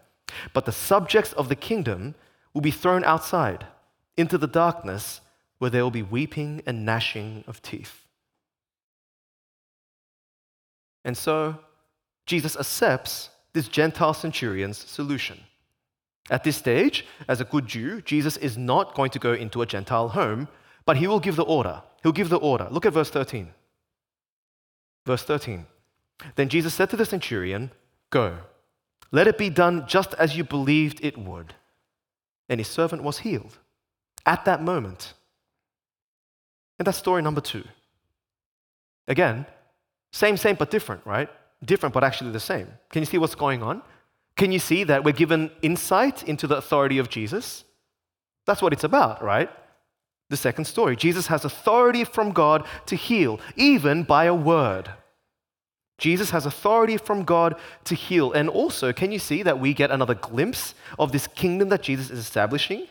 [0.53, 2.15] But the subjects of the kingdom
[2.53, 3.65] will be thrown outside
[4.17, 5.21] into the darkness
[5.59, 8.05] where there will be weeping and gnashing of teeth.
[11.03, 11.57] And so,
[12.25, 15.39] Jesus accepts this Gentile centurion's solution.
[16.29, 19.65] At this stage, as a good Jew, Jesus is not going to go into a
[19.65, 20.47] Gentile home,
[20.85, 21.81] but he will give the order.
[22.03, 22.67] He'll give the order.
[22.71, 23.49] Look at verse 13.
[25.05, 25.65] Verse 13.
[26.35, 27.71] Then Jesus said to the centurion,
[28.09, 28.37] Go,
[29.11, 31.53] let it be done just as you believed it would.
[32.47, 33.57] And his servant was healed
[34.25, 35.13] at that moment.
[36.79, 37.63] And that's story number two.
[39.07, 39.45] Again,
[40.13, 41.29] same, same, but different, right?
[41.63, 42.67] Different but actually the same.
[42.89, 43.81] Can you see what's going on?
[44.35, 47.63] Can you see that we're given insight into the authority of Jesus?
[48.45, 49.49] That's what it's about, right?
[50.29, 50.95] The second story.
[50.95, 54.89] Jesus has authority from God to heal, even by a word.
[55.97, 58.31] Jesus has authority from God to heal.
[58.31, 62.09] And also, can you see that we get another glimpse of this kingdom that Jesus
[62.09, 62.87] is establishing?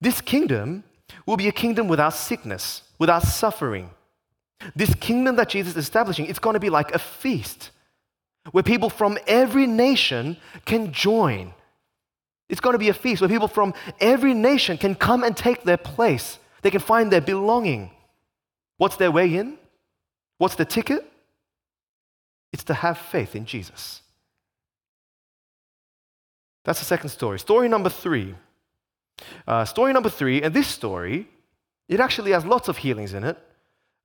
[0.00, 0.82] This kingdom
[1.24, 3.90] will be a kingdom without sickness, without suffering.
[4.74, 7.70] This kingdom that Jesus is establishing, it's going to be like a feast
[8.52, 11.52] where people from every nation can join.
[12.48, 15.64] It's going to be a feast where people from every nation can come and take
[15.64, 16.38] their place.
[16.62, 17.90] They can find their belonging.
[18.78, 19.58] What's their way in?
[20.38, 21.04] What's the ticket?
[22.52, 24.02] It's to have faith in Jesus.
[26.64, 27.38] That's the second story.
[27.38, 28.34] Story number three.
[29.46, 31.28] Uh, story number three, and this story,
[31.88, 33.38] it actually has lots of healings in it.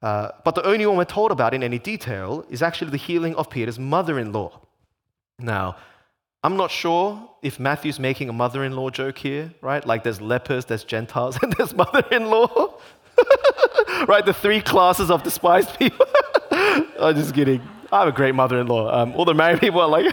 [0.02, 3.36] Uh, but the only one we're told about in any detail is actually the healing
[3.36, 4.60] of Peter's mother in law.
[5.38, 5.76] Now,
[6.44, 9.86] I'm not sure if Matthew's making a mother in law joke here, right?
[9.86, 12.80] Like there's lepers, there's Gentiles, and there's mother in law.
[14.08, 14.26] right?
[14.26, 16.06] The three classes of despised people.
[16.52, 17.62] I'm just kidding.
[17.92, 18.92] I have a great mother in law.
[18.92, 20.06] Um, all the married people are like,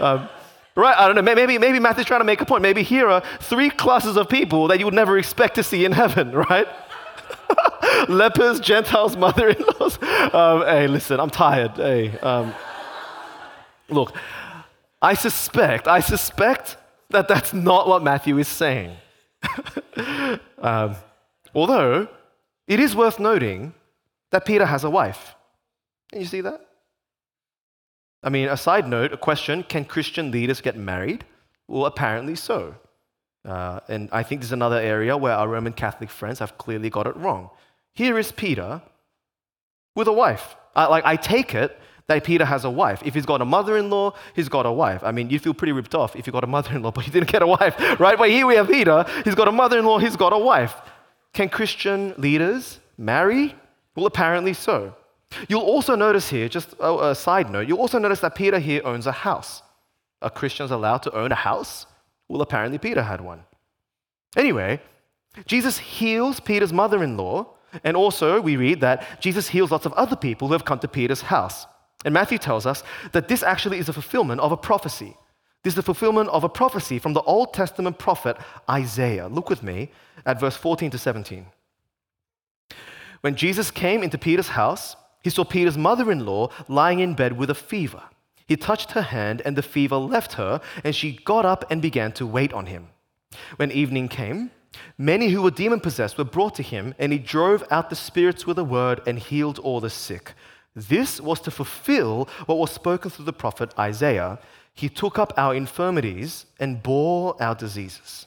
[0.00, 0.28] um,
[0.74, 0.96] right?
[0.96, 1.22] I don't know.
[1.22, 2.62] Maybe, maybe Matthew's trying to make a point.
[2.62, 5.92] Maybe here are three classes of people that you would never expect to see in
[5.92, 6.66] heaven, right?
[8.08, 9.98] Lepers, Gentiles, mother in laws.
[10.02, 11.72] Um, hey, listen, I'm tired.
[11.72, 12.54] Hey, um,
[13.88, 14.14] look,
[15.00, 16.76] I suspect, I suspect
[17.10, 18.96] that that's not what Matthew is saying.
[20.58, 20.96] um,
[21.54, 22.08] although,
[22.66, 23.74] it is worth noting
[24.30, 25.34] that Peter has a wife.
[26.10, 26.60] Can you see that?
[28.22, 31.24] I mean, a side note, a question can Christian leaders get married?
[31.68, 32.74] Well, apparently so.
[33.44, 37.06] Uh, and I think there's another area where our Roman Catholic friends have clearly got
[37.06, 37.50] it wrong.
[37.96, 38.82] Here is Peter
[39.94, 40.54] with a wife.
[40.74, 41.76] I, like, I take it
[42.08, 43.00] that Peter has a wife.
[43.02, 45.02] If he's got a mother in law, he's got a wife.
[45.02, 47.06] I mean, you feel pretty ripped off if you got a mother in law, but
[47.06, 48.18] you didn't get a wife, right?
[48.18, 50.74] But here we have Peter, he's got a mother in law, he's got a wife.
[51.32, 53.54] Can Christian leaders marry?
[53.94, 54.94] Well, apparently so.
[55.48, 58.82] You'll also notice here, just a, a side note, you'll also notice that Peter here
[58.84, 59.62] owns a house.
[60.20, 61.86] Are Christians allowed to own a house?
[62.28, 63.44] Well, apparently Peter had one.
[64.36, 64.82] Anyway,
[65.46, 69.92] Jesus heals Peter's mother in law And also, we read that Jesus heals lots of
[69.94, 71.66] other people who have come to Peter's house.
[72.04, 75.16] And Matthew tells us that this actually is a fulfillment of a prophecy.
[75.62, 78.36] This is the fulfillment of a prophecy from the Old Testament prophet
[78.70, 79.26] Isaiah.
[79.26, 79.90] Look with me
[80.24, 81.46] at verse 14 to 17.
[83.22, 87.36] When Jesus came into Peter's house, he saw Peter's mother in law lying in bed
[87.36, 88.02] with a fever.
[88.46, 92.12] He touched her hand, and the fever left her, and she got up and began
[92.12, 92.90] to wait on him.
[93.56, 94.52] When evening came,
[94.98, 98.46] many who were demon possessed were brought to him, and he drove out the spirits
[98.46, 100.34] with a word and healed all the sick.
[100.74, 104.38] This was to fulfill what was spoken through the prophet Isaiah.
[104.74, 108.26] He took up our infirmities and bore our diseases.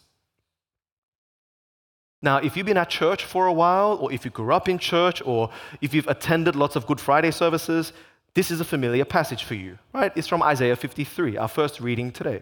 [2.21, 4.77] Now, if you've been at church for a while, or if you grew up in
[4.77, 7.93] church, or if you've attended lots of Good Friday services,
[8.33, 10.11] this is a familiar passage for you, right?
[10.15, 12.41] It's from Isaiah 53, our first reading today.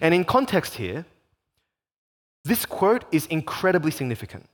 [0.00, 1.06] And in context here,
[2.48, 4.46] this quote is incredibly significant.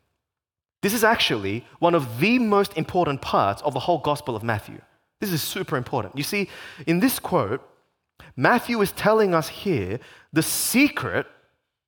[0.83, 4.81] This is actually one of the most important parts of the whole Gospel of Matthew.
[5.21, 6.17] This is super important.
[6.17, 6.49] You see,
[6.87, 7.63] in this quote,
[8.37, 10.01] Matthew is telling us here
[10.33, 11.27] the secret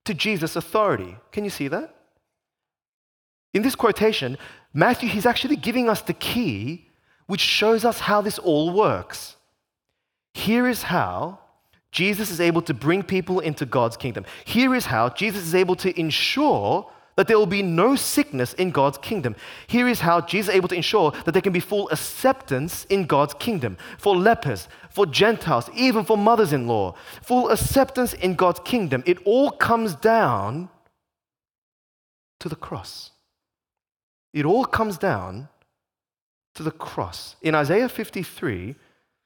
[0.04, 1.16] to Jesus' authority.
[1.32, 1.94] Can you see that?
[3.52, 4.38] In this quotation,
[4.72, 6.88] Matthew, he's actually giving us the key
[7.26, 9.36] which shows us how this all works.
[10.34, 11.40] Here is how
[11.92, 14.24] Jesus is able to bring people into God's kingdom.
[14.44, 18.70] Here is how Jesus is able to ensure that there will be no sickness in
[18.70, 19.34] God's kingdom.
[19.66, 23.06] Here is how Jesus is able to ensure that there can be full acceptance in
[23.06, 26.94] God's kingdom for lepers, for Gentiles, even for mothers in law.
[27.22, 29.02] Full acceptance in God's kingdom.
[29.06, 30.68] It all comes down
[32.40, 33.12] to the cross.
[34.34, 35.48] It all comes down
[36.54, 37.36] to the cross.
[37.40, 38.76] In Isaiah 53,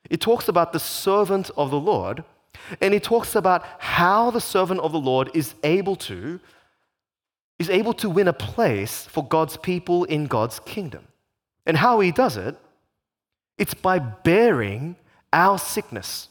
[0.09, 2.23] it talks about the servant of the Lord
[2.81, 6.41] and he talks about how the servant of the Lord is able to
[7.59, 11.07] is able to win a place for God's people in God's kingdom.
[11.67, 12.57] And how he does it,
[13.59, 14.97] it's by bearing
[15.31, 16.29] our sickness,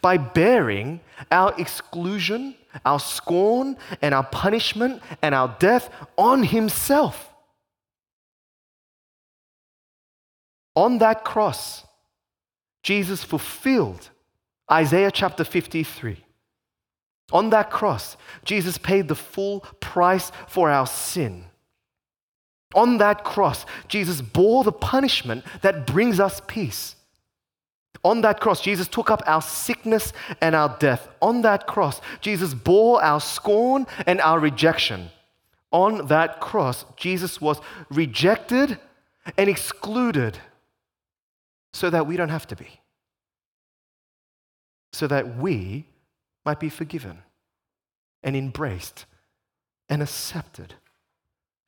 [0.00, 1.00] by bearing
[1.32, 7.34] our exclusion, our scorn, and our punishment and our death on himself.
[10.76, 11.84] On that cross,
[12.84, 14.10] Jesus fulfilled
[14.70, 16.24] Isaiah chapter 53.
[17.32, 21.44] On that cross, Jesus paid the full price for our sin.
[22.74, 26.96] On that cross, Jesus bore the punishment that brings us peace.
[28.04, 31.08] On that cross, Jesus took up our sickness and our death.
[31.20, 35.10] On that cross, Jesus bore our scorn and our rejection.
[35.72, 38.78] On that cross, Jesus was rejected
[39.36, 40.38] and excluded
[41.72, 42.80] so that we don't have to be
[44.98, 45.84] so that we
[46.44, 47.18] might be forgiven
[48.24, 49.06] and embraced
[49.88, 50.74] and accepted,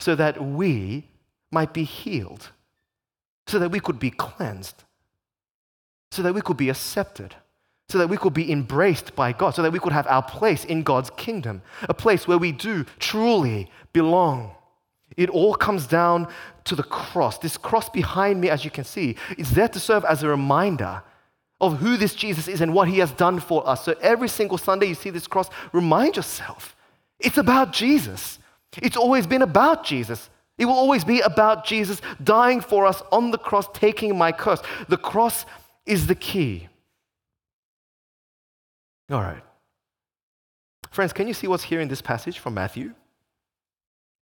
[0.01, 1.07] so that we
[1.49, 2.49] might be healed,
[3.47, 4.83] so that we could be cleansed,
[6.11, 7.33] so that we could be accepted,
[7.87, 10.65] so that we could be embraced by God, so that we could have our place
[10.65, 14.51] in God's kingdom, a place where we do truly belong.
[15.15, 16.27] It all comes down
[16.65, 17.37] to the cross.
[17.37, 21.01] This cross behind me, as you can see, is there to serve as a reminder
[21.61, 23.85] of who this Jesus is and what he has done for us.
[23.85, 26.75] So every single Sunday you see this cross, remind yourself
[27.19, 28.39] it's about Jesus.
[28.81, 30.29] It's always been about Jesus.
[30.57, 34.61] It will always be about Jesus dying for us on the cross, taking my curse.
[34.89, 35.45] The cross
[35.85, 36.67] is the key.
[39.09, 39.43] All right.
[40.89, 42.93] Friends, can you see what's here in this passage from Matthew?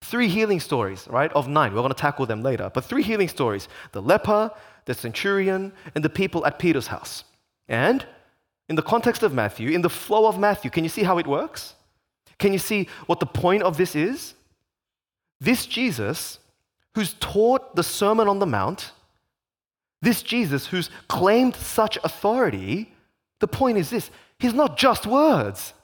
[0.03, 1.73] Three healing stories, right, of nine.
[1.73, 2.71] We're going to tackle them later.
[2.73, 4.51] But three healing stories the leper,
[4.89, 7.23] the centurion, and the people at Peter's house.
[7.69, 8.05] And
[8.69, 11.27] in the context of Matthew, in the flow of Matthew, can you see how it
[11.27, 11.75] works?
[12.39, 14.35] Can you see what the point of this is?
[15.41, 16.39] This Jesus,
[16.95, 18.93] who's taught the Sermon on the Mount,
[20.01, 22.93] this Jesus who's claimed such authority,
[23.41, 25.75] the point is this he's not just words.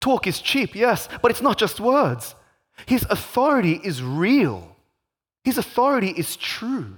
[0.00, 2.34] Talk is cheap, yes, but it's not just words.
[2.84, 4.76] His authority is real,
[5.44, 6.96] his authority is true.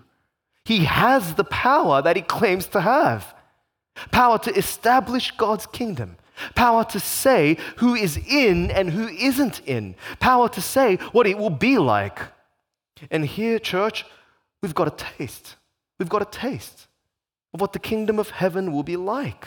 [0.69, 3.35] He has the power that he claims to have
[4.11, 6.19] power to establish God's kingdom,
[6.55, 11.39] power to say who is in and who isn't in, power to say what it
[11.39, 12.19] will be like.
[13.11, 14.05] And here, church,
[14.61, 15.57] we've got a taste.
[15.99, 16.87] We've got a taste
[17.55, 19.47] of what the kingdom of heaven will be like.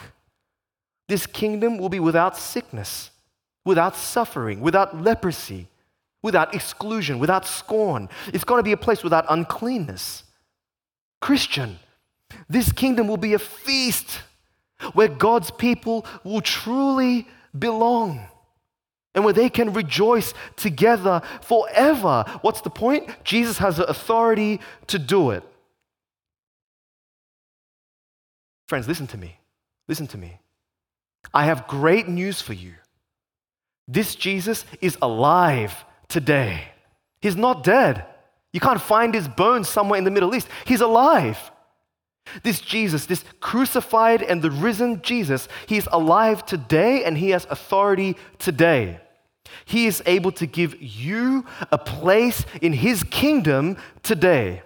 [1.08, 3.12] This kingdom will be without sickness,
[3.64, 5.68] without suffering, without leprosy,
[6.20, 8.08] without exclusion, without scorn.
[8.32, 10.24] It's going to be a place without uncleanness.
[11.22, 11.78] Christian,
[12.50, 14.20] this kingdom will be a feast
[14.92, 18.28] where God's people will truly belong.
[19.14, 22.24] and where they can rejoice together forever.
[22.40, 23.10] What's the point?
[23.24, 25.42] Jesus has the authority to do it.
[28.68, 29.36] Friends, listen to me.
[29.86, 30.38] Listen to me.
[31.34, 32.72] I have great news for you.
[33.86, 36.68] This Jesus is alive today.
[37.20, 38.06] He's not dead.
[38.52, 40.48] You can't find his bones somewhere in the Middle East.
[40.66, 41.50] He's alive.
[42.42, 47.46] This Jesus, this crucified and the risen Jesus, he is alive today and he has
[47.50, 49.00] authority today.
[49.64, 54.62] He is able to give you a place in his kingdom today.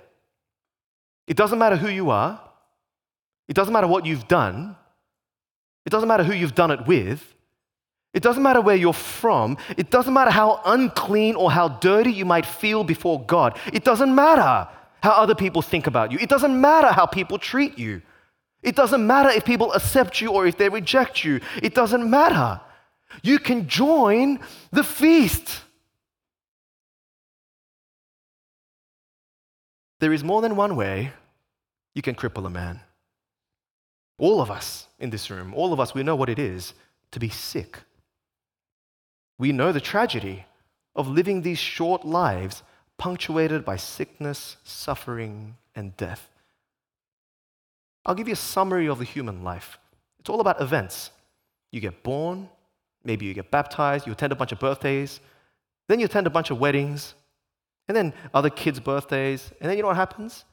[1.27, 2.41] It doesn't matter who you are,
[3.49, 4.77] it doesn't matter what you've done,
[5.85, 7.36] it doesn't matter who you've done it with.
[8.17, 9.59] It doesn't matter where you're from.
[9.77, 13.59] It doesn't matter how unclean or how dirty you might feel before God.
[13.75, 14.67] It doesn't matter
[15.03, 16.19] how other people think about you.
[16.19, 18.01] It doesn't matter how people treat you.
[18.63, 21.43] It doesn't matter if people accept you or if they reject you.
[21.63, 22.59] It doesn't matter.
[23.23, 24.41] You can join
[24.71, 25.61] the feast.
[30.01, 31.13] There is more than one way
[31.95, 32.81] you can cripple a man.
[34.19, 36.73] All of us in this room, all of us, we know what it is
[37.11, 37.81] to be sick.
[39.39, 40.47] We know the tragedy
[40.95, 42.63] of living these short lives
[42.99, 46.29] punctuated by sickness, suffering, and death.
[48.07, 49.79] I'll give you a summary of the human life.
[50.21, 51.11] It's all about events.
[51.73, 52.49] You get born,
[53.05, 55.21] maybe you get baptized, you attend a bunch of birthdays,
[55.89, 57.15] then you attend a bunch of weddings,
[57.89, 60.45] and then other kids' birthdays, and then you know what happens?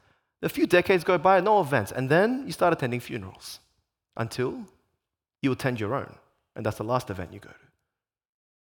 [0.41, 3.59] A few decades go by, no events, and then you start attending funerals
[4.17, 4.65] until
[5.41, 6.13] you attend your own,
[6.55, 7.55] and that's the last event you go to.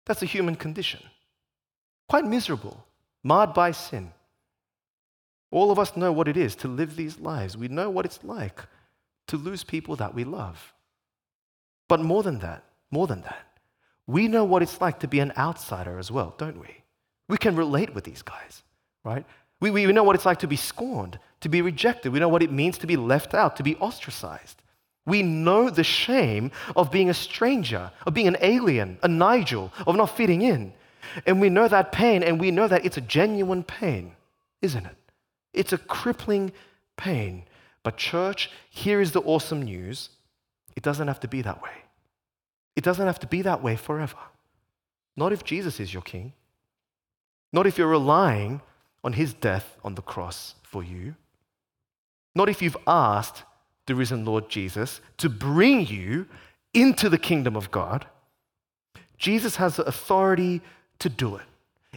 [0.07, 1.01] That's the human condition.
[2.09, 2.85] Quite miserable,
[3.23, 4.13] marred by sin.
[5.51, 7.57] All of us know what it is to live these lives.
[7.57, 8.63] We know what it's like
[9.29, 10.73] to lose people that we love.
[11.89, 13.47] But more than that, more than that,
[14.07, 16.83] we know what it's like to be an outsider as well, don't we?
[17.29, 18.63] We can relate with these guys,
[19.05, 19.25] right?
[19.61, 22.13] We, we know what it's like to be scorned, to be rejected.
[22.13, 24.61] We know what it means to be left out, to be ostracized.
[25.05, 29.97] We know the shame of being a stranger, of being an alien, a Nigel, of
[29.97, 30.73] not fitting in.
[31.27, 34.13] And we know that pain, and we know that it's a genuine pain,
[34.61, 34.97] isn't it?
[35.53, 36.53] It's a crippling
[36.97, 37.45] pain.
[37.83, 40.11] But, church, here is the awesome news
[40.75, 41.71] it doesn't have to be that way.
[42.77, 44.17] It doesn't have to be that way forever.
[45.17, 46.33] Not if Jesus is your king.
[47.53, 48.63] Not if you're relying
[49.05, 51.15] on his death on the cross for you.
[52.35, 53.43] Not if you've asked
[53.87, 56.27] the risen Lord Jesus to bring you
[56.75, 58.07] into the kingdom of God,
[59.19, 60.61] Jesus has the authority
[60.99, 61.43] to do it.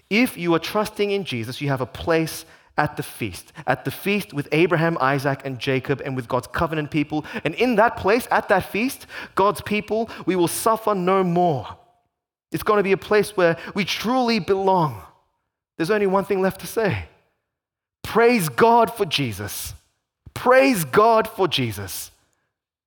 [0.10, 2.46] If you are trusting in Jesus, you have a place
[2.78, 6.92] at the feast, at the feast with Abraham, Isaac, and Jacob, and with God's covenant
[6.92, 7.26] people.
[7.44, 11.68] And in that place, at that feast, God's people, we will suffer no more.
[12.52, 15.02] It's going to be a place where we truly belong.
[15.78, 17.06] There's only one thing left to say
[18.04, 19.74] praise God for Jesus.
[20.36, 22.12] Praise God for Jesus.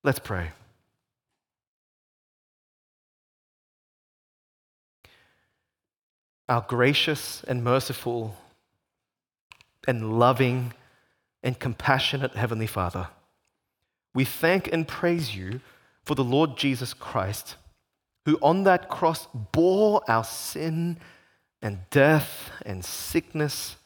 [0.05, 0.53] Let's pray.
[6.49, 8.37] Our gracious and merciful
[9.89, 10.73] and loving
[11.43, 13.09] and compassionate Heavenly Father,
[14.15, 15.61] we thank and praise you
[16.05, 17.57] for the Lord Jesus Christ,
[18.25, 20.99] who on that cross bore our sin
[21.61, 23.77] and death and sickness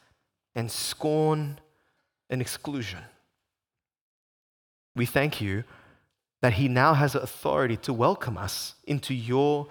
[0.54, 1.58] and scorn
[2.28, 3.00] and exclusion.
[4.94, 5.64] We thank you
[6.40, 9.68] that He now has authority to welcome us into your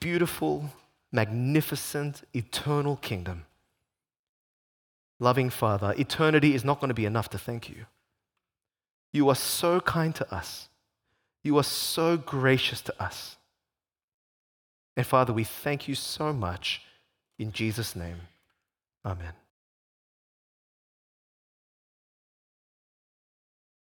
[0.00, 0.70] beautiful,
[1.12, 3.44] magnificent, eternal kingdom.
[5.20, 7.86] Loving Father, eternity is not going to be enough to thank you.
[9.12, 10.68] You are so kind to us.
[11.42, 13.36] You are so gracious to us.
[14.96, 16.82] And Father, we thank you so much.
[17.38, 18.16] In Jesus' name,
[19.04, 19.32] amen.